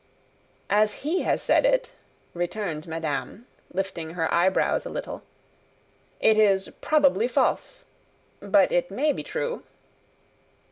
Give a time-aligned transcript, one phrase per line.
[0.71, 1.91] "As he has said it,"
[2.33, 5.21] returned madame, lifting her eyebrows a little,
[6.19, 7.83] "it is probably false.
[8.39, 9.61] But it may be true."